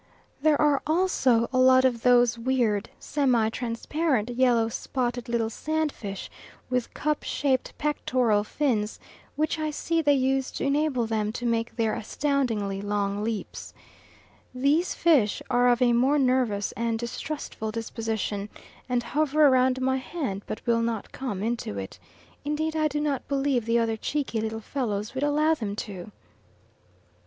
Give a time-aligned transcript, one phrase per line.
[0.41, 6.27] There are also a lot of those weird, semi transparent, yellow, spotted little sandfish
[6.71, 8.99] with cup shaped pectoral fins,
[9.35, 13.75] which I see they use to enable them to make their astoundingly long leaps.
[14.55, 18.49] These fish are of a more nervous and distrustful disposition,
[18.89, 21.99] and hover round my hand but will not come into it.
[22.43, 26.11] Indeed I do not believe the other cheeky little fellows would allow them to.